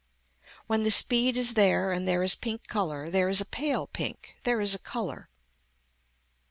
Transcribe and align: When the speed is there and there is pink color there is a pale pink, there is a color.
When 0.65 0.81
the 0.81 0.89
speed 0.89 1.37
is 1.37 1.53
there 1.53 1.91
and 1.91 2.07
there 2.07 2.23
is 2.23 2.33
pink 2.33 2.65
color 2.65 3.11
there 3.11 3.29
is 3.29 3.39
a 3.39 3.45
pale 3.45 3.85
pink, 3.85 4.35
there 4.45 4.59
is 4.59 4.73
a 4.73 4.79
color. 4.79 5.29